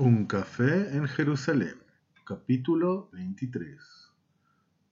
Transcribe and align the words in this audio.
Un 0.00 0.26
café 0.26 0.96
en 0.96 1.08
Jerusalén, 1.08 1.74
capítulo 2.24 3.10
23, 3.14 3.80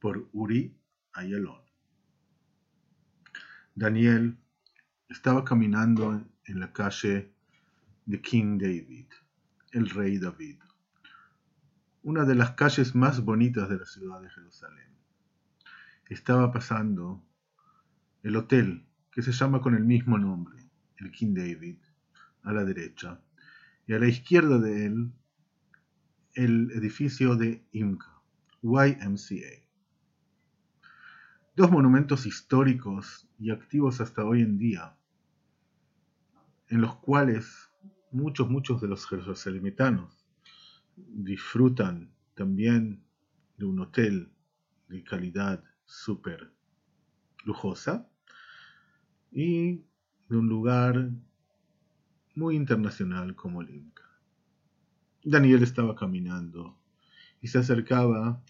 por 0.00 0.28
Uri 0.32 0.76
Ayalon. 1.12 1.60
Daniel 3.76 4.36
estaba 5.08 5.44
caminando 5.44 6.26
en 6.46 6.58
la 6.58 6.72
calle 6.72 7.32
de 8.04 8.20
King 8.20 8.58
David, 8.58 9.06
el 9.70 9.90
rey 9.90 10.18
David, 10.18 10.58
una 12.02 12.24
de 12.24 12.34
las 12.34 12.56
calles 12.56 12.96
más 12.96 13.20
bonitas 13.20 13.68
de 13.68 13.78
la 13.78 13.86
ciudad 13.86 14.20
de 14.20 14.30
Jerusalén. 14.30 14.90
Estaba 16.08 16.50
pasando 16.50 17.24
el 18.24 18.34
hotel 18.34 18.88
que 19.12 19.22
se 19.22 19.30
llama 19.30 19.60
con 19.60 19.76
el 19.76 19.84
mismo 19.84 20.18
nombre, 20.18 20.68
el 20.96 21.12
King 21.12 21.32
David, 21.32 21.78
a 22.42 22.52
la 22.52 22.64
derecha, 22.64 23.20
y 23.86 23.94
a 23.94 23.98
la 23.98 24.08
izquierda 24.08 24.58
de 24.58 24.86
él 24.86 25.12
el 26.34 26.70
edificio 26.72 27.36
de 27.36 27.64
IMCA, 27.72 28.20
YMCA. 28.62 29.64
Dos 31.54 31.70
monumentos 31.70 32.26
históricos 32.26 33.28
y 33.38 33.50
activos 33.50 34.00
hasta 34.00 34.24
hoy 34.24 34.42
en 34.42 34.58
día, 34.58 34.96
en 36.68 36.82
los 36.82 36.96
cuales 36.96 37.70
muchos, 38.10 38.50
muchos 38.50 38.80
de 38.80 38.88
los 38.88 39.06
jerusalemitanos 39.06 40.26
disfrutan 40.96 42.12
también 42.34 43.02
de 43.56 43.64
un 43.64 43.80
hotel 43.80 44.30
de 44.88 45.02
calidad 45.02 45.62
súper 45.84 46.52
lujosa 47.44 48.10
y 49.30 49.76
de 50.28 50.36
un 50.36 50.48
lugar 50.48 51.10
muy 52.36 52.54
internacional 52.54 53.34
como 53.34 53.62
el 53.62 53.70
Inca. 53.70 54.04
Daniel 55.24 55.62
estaba 55.62 55.96
caminando 55.96 56.78
y 57.40 57.48
se 57.48 57.58
acercaba 57.58 58.42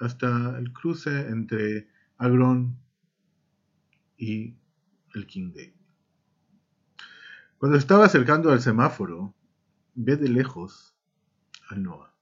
hasta 0.00 0.58
el 0.58 0.72
cruce 0.72 1.28
entre 1.28 1.88
Agrón 2.16 2.78
y 4.16 4.56
el 5.14 5.26
King 5.26 5.52
David. 5.54 5.74
Cuando 7.58 7.76
estaba 7.76 8.06
acercando 8.06 8.50
al 8.50 8.62
semáforo, 8.62 9.34
ve 9.94 10.16
de 10.16 10.28
lejos 10.28 10.94
a 11.68 11.74
Noah. 11.74 12.14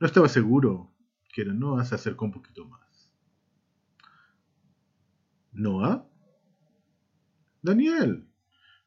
No 0.00 0.06
estaba 0.06 0.28
seguro 0.28 0.90
que 1.32 1.42
era 1.42 1.52
Noah, 1.52 1.84
se 1.84 1.94
acercó 1.94 2.24
un 2.24 2.32
poquito 2.32 2.66
más. 2.66 3.12
¿Noah? 5.52 6.06
Daniel, 7.60 8.26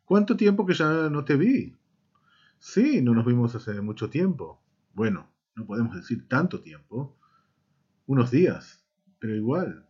¿cuánto 0.05 0.37
tiempo 0.37 0.65
que 0.65 0.73
ya 0.73 1.09
no 1.09 1.25
te 1.25 1.35
vi? 1.35 1.75
Sí, 2.59 3.01
no 3.01 3.13
nos 3.13 3.25
vimos 3.25 3.53
hace 3.55 3.79
mucho 3.81 4.09
tiempo. 4.09 4.61
Bueno, 4.93 5.29
no 5.55 5.65
podemos 5.65 5.95
decir 5.95 6.27
tanto 6.27 6.61
tiempo. 6.61 7.17
Unos 8.07 8.31
días, 8.31 8.85
pero 9.19 9.35
igual, 9.35 9.87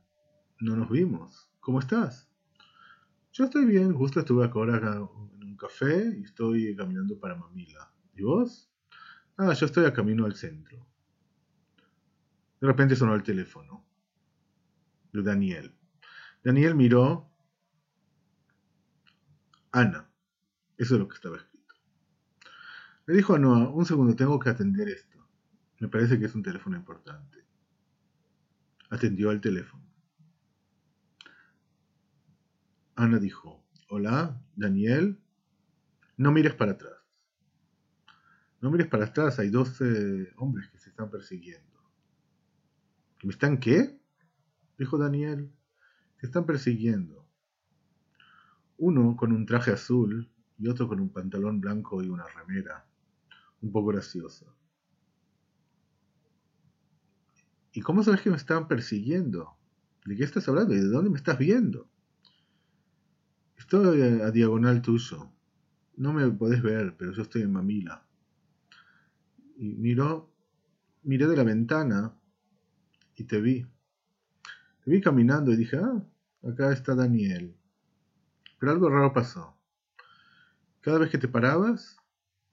no 0.59 0.75
nos 0.75 0.89
vimos. 0.89 1.49
¿Cómo 1.59 1.79
estás? 1.79 2.29
Yo 3.33 3.45
estoy 3.45 3.65
bien, 3.65 3.93
justo 3.93 4.19
estuve 4.19 4.45
ahora 4.45 4.77
en 4.77 5.43
un 5.43 5.57
café 5.57 6.15
y 6.17 6.23
estoy 6.23 6.75
caminando 6.75 7.19
para 7.19 7.35
Mamila. 7.35 7.91
¿Y 8.15 8.23
vos? 8.23 8.71
Ah, 9.37 9.53
yo 9.53 9.65
estoy 9.65 9.85
a 9.85 9.93
camino 9.93 10.25
al 10.25 10.35
centro. 10.35 10.87
De 12.61 12.67
repente 12.67 12.95
sonó 12.95 13.13
el 13.13 13.23
teléfono 13.23 13.85
de 15.11 15.21
Daniel. 15.21 15.75
Daniel 16.43 16.75
miró. 16.75 17.29
Ana. 19.75 20.09
Eso 20.77 20.95
es 20.95 21.01
lo 21.01 21.07
que 21.09 21.15
estaba 21.15 21.35
escrito. 21.35 21.75
Le 23.07 23.13
dijo 23.13 23.35
a 23.35 23.39
Noah, 23.39 23.69
un 23.69 23.85
segundo, 23.85 24.15
tengo 24.15 24.39
que 24.39 24.49
atender 24.49 24.87
esto. 24.87 25.27
Me 25.79 25.89
parece 25.89 26.17
que 26.17 26.25
es 26.25 26.33
un 26.33 26.43
teléfono 26.43 26.77
importante. 26.77 27.43
Atendió 28.89 29.31
al 29.31 29.41
teléfono. 29.41 29.83
Ana 32.95 33.19
dijo, 33.19 33.65
hola, 33.89 34.41
Daniel, 34.55 35.19
no 36.15 36.31
mires 36.31 36.53
para 36.53 36.71
atrás. 36.71 36.93
No 38.61 38.71
mires 38.71 38.87
para 38.87 39.05
atrás, 39.05 39.39
hay 39.39 39.49
12 39.49 40.35
hombres 40.37 40.69
que 40.69 40.79
se 40.79 40.89
están 40.89 41.11
persiguiendo. 41.11 41.81
¿Me 43.23 43.31
están 43.31 43.59
qué? 43.59 43.99
Dijo 44.77 44.97
Daniel. 44.97 45.51
Se 46.21 46.27
están 46.27 46.45
persiguiendo. 46.45 47.24
Uno 48.77 49.15
con 49.15 49.31
un 49.31 49.45
traje 49.45 49.71
azul 49.71 50.29
y 50.57 50.67
otro 50.67 50.87
con 50.87 50.99
un 50.99 51.09
pantalón 51.09 51.61
blanco 51.61 52.03
y 52.03 52.09
una 52.09 52.25
remera 52.27 52.85
un 53.61 53.71
poco 53.71 53.87
graciosa. 53.87 54.45
¿Y 57.73 57.81
cómo 57.81 58.03
sabes 58.03 58.21
que 58.21 58.29
me 58.29 58.37
están 58.37 58.67
persiguiendo? 58.67 59.57
¿De 60.05 60.15
qué 60.15 60.23
estás 60.23 60.47
hablando? 60.47 60.73
¿Y 60.73 60.77
de 60.77 60.87
dónde 60.87 61.09
me 61.09 61.17
estás 61.17 61.37
viendo? 61.37 61.89
Estoy 63.57 64.01
a, 64.01 64.31
diagonal 64.31 64.81
tuyo. 64.81 65.31
No 65.97 66.13
me 66.13 66.29
podés 66.31 66.61
ver, 66.61 66.95
pero 66.97 67.11
yo 67.11 67.23
estoy 67.23 67.41
en 67.41 67.51
Mamila. 67.51 68.05
Y 69.57 69.75
miró, 69.75 70.31
miré 71.03 71.27
de 71.27 71.35
la 71.35 71.43
ventana 71.43 72.13
y 73.15 73.23
te 73.23 73.41
vi. 73.41 73.65
Te 74.83 74.91
vi 74.91 75.01
caminando 75.01 75.51
y 75.51 75.57
dije, 75.57 75.77
ah, 75.77 76.05
acá 76.47 76.71
está 76.71 76.95
Daniel. 76.95 77.55
Pero 78.59 78.71
algo 78.71 78.89
raro 78.89 79.13
pasó. 79.13 79.57
Cada 80.81 80.99
vez 80.99 81.09
que 81.09 81.17
te 81.17 81.27
parabas, 81.27 81.97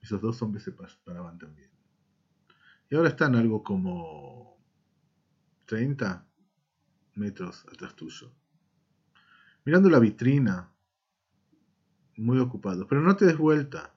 esos 0.01 0.21
dos 0.21 0.41
hombres 0.41 0.63
se 0.63 0.71
paraban 0.71 1.37
también. 1.37 1.69
Y 2.89 2.95
ahora 2.95 3.09
están 3.09 3.35
algo 3.35 3.63
como 3.63 4.57
30 5.65 6.27
metros 7.15 7.65
atrás 7.71 7.95
tuyo. 7.95 8.31
Mirando 9.65 9.89
la 9.89 9.99
vitrina, 9.99 10.73
muy 12.17 12.39
ocupados. 12.39 12.85
Pero 12.87 13.01
no 13.01 13.15
te 13.15 13.25
des 13.25 13.37
vuelta, 13.37 13.93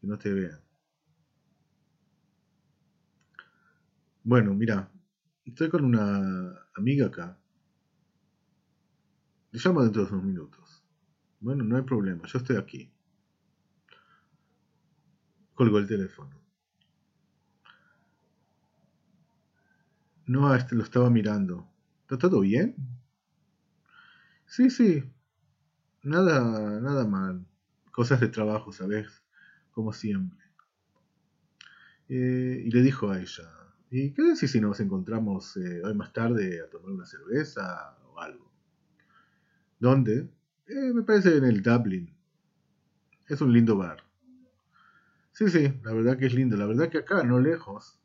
que 0.00 0.06
no 0.06 0.18
te 0.18 0.32
vean. 0.32 0.60
Bueno, 4.22 4.54
mira, 4.54 4.90
estoy 5.44 5.70
con 5.70 5.84
una 5.84 6.68
amiga 6.74 7.06
acá. 7.06 7.38
Le 9.50 9.60
llamo 9.64 9.82
dentro 9.82 10.04
de 10.04 10.12
unos 10.12 10.24
minutos. 10.24 10.69
Bueno, 11.40 11.64
no 11.64 11.76
hay 11.76 11.82
problema, 11.82 12.26
yo 12.26 12.38
estoy 12.38 12.56
aquí. 12.56 12.90
Colgó 15.54 15.78
el 15.78 15.86
teléfono. 15.86 16.40
No, 20.26 20.54
este 20.54 20.74
lo 20.76 20.82
estaba 20.82 21.10
mirando. 21.10 21.68
¿Está 22.02 22.18
todo 22.18 22.40
bien? 22.40 22.74
Sí, 24.46 24.68
sí. 24.70 25.02
Nada, 26.02 26.80
nada 26.80 27.06
mal. 27.06 27.46
Cosas 27.92 28.20
de 28.20 28.28
trabajo, 28.28 28.72
¿sabes? 28.72 29.22
Como 29.72 29.92
siempre. 29.92 30.38
Eh, 32.08 32.62
y 32.66 32.70
le 32.70 32.82
dijo 32.82 33.10
a 33.10 33.20
ella, 33.20 33.44
¿y 33.90 34.12
qué 34.12 34.22
decís 34.22 34.50
si 34.50 34.60
nos 34.60 34.80
encontramos 34.80 35.56
eh, 35.56 35.80
hoy 35.84 35.94
más 35.94 36.12
tarde 36.12 36.60
a 36.60 36.68
tomar 36.68 36.90
una 36.90 37.06
cerveza 37.06 37.96
o 38.12 38.20
algo? 38.20 38.50
¿Dónde? 39.80 40.28
Eh, 40.70 40.92
me 40.94 41.02
parece 41.02 41.36
en 41.36 41.44
el 41.44 41.62
Dublin. 41.62 42.14
Es 43.28 43.40
un 43.40 43.52
lindo 43.52 43.76
bar. 43.76 44.04
Sí, 45.32 45.50
sí, 45.50 45.72
la 45.82 45.92
verdad 45.92 46.16
que 46.16 46.26
es 46.26 46.34
lindo. 46.34 46.56
La 46.56 46.66
verdad 46.66 46.88
que 46.88 46.98
acá, 46.98 47.24
no 47.24 47.40
lejos, 47.40 47.98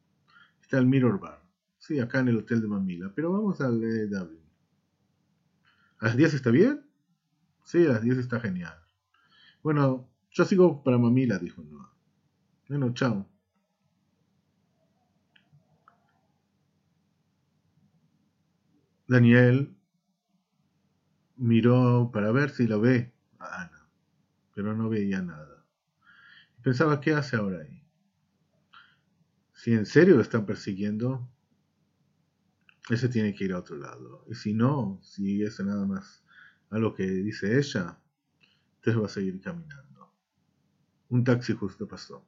está 0.61 0.79
el 0.79 0.87
Mirror 0.87 1.19
Bar. 1.19 1.43
Sí, 1.77 1.99
acá 1.99 2.21
en 2.21 2.29
el 2.29 2.37
Hotel 2.37 2.61
de 2.61 2.67
Mamila. 2.67 3.11
Pero 3.13 3.31
vamos 3.31 3.61
al 3.61 3.79
de 3.79 4.07
Dublin. 4.07 4.41
¿A 5.99 6.05
las 6.05 6.17
10 6.17 6.33
está 6.33 6.49
bien? 6.49 6.81
Sí, 7.63 7.85
a 7.85 7.89
las 7.89 8.01
10 8.01 8.17
está 8.17 8.39
genial. 8.39 8.79
Bueno, 9.61 10.09
yo 10.31 10.45
sigo 10.45 10.83
para 10.83 10.97
Mamila, 10.97 11.37
dijo 11.37 11.61
Noah. 11.61 11.93
Bueno, 12.67 12.91
chao. 12.95 13.27
Daniel 19.07 19.74
miró 21.37 22.09
para 22.13 22.31
ver 22.31 22.49
si 22.49 22.67
lo 22.67 22.79
ve 22.79 23.13
a 23.39 23.63
Ana, 23.63 23.87
pero 24.53 24.75
no 24.75 24.89
veía 24.89 25.21
nada. 25.21 25.65
Pensaba, 26.61 26.99
¿qué 26.99 27.13
hace 27.13 27.35
ahora 27.35 27.61
ahí? 27.61 27.83
Si 29.53 29.73
en 29.73 29.85
serio 29.85 30.15
lo 30.15 30.21
están 30.21 30.45
persiguiendo, 30.45 31.29
ese 32.89 33.09
tiene 33.09 33.33
que 33.33 33.45
ir 33.45 33.53
a 33.53 33.59
otro 33.59 33.77
lado. 33.77 34.25
Y 34.29 34.35
si 34.35 34.53
no, 34.53 34.99
si 35.01 35.43
es 35.43 35.59
nada 35.59 35.85
más 35.85 36.23
a 36.69 36.77
lo 36.77 36.93
que 36.93 37.03
dice 37.03 37.57
ella, 37.57 37.99
entonces 38.77 39.01
va 39.01 39.05
a 39.05 39.09
seguir 39.09 39.41
caminando. 39.41 40.13
Un 41.09 41.23
taxi 41.23 41.53
justo 41.53 41.87
pasó. 41.87 42.25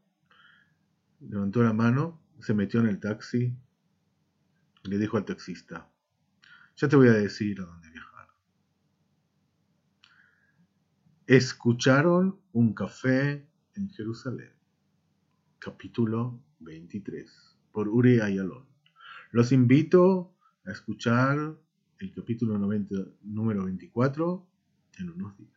Levantó 1.20 1.64
la 1.64 1.74
mano, 1.74 2.22
se 2.40 2.54
metió 2.54 2.80
en 2.80 2.88
el 2.88 3.00
taxi 3.00 3.56
y 4.84 4.90
le 4.90 4.98
dijo 4.98 5.18
al 5.18 5.26
taxista, 5.26 5.90
ya 6.76 6.88
te 6.88 6.96
voy 6.96 7.08
a 7.08 7.14
decir 7.14 7.60
a 7.62 7.66
dónde 7.66 7.90
viajar. 7.90 8.07
Escucharon 11.28 12.40
un 12.54 12.74
café 12.74 13.46
en 13.76 13.90
Jerusalén. 13.90 14.54
capítulo 15.60 16.40
23, 16.60 17.30
por 17.74 17.90
Uri 17.90 18.22
Ayalon. 18.22 18.66
Los 19.32 19.52
invito 19.52 20.34
a 20.66 20.72
escuchar 20.72 21.38
el 22.00 22.14
capítulo 22.14 22.58
90, 22.58 22.96
número 23.24 23.66
24 23.66 24.48
en 25.00 25.10
unos 25.10 25.38
días. 25.38 25.57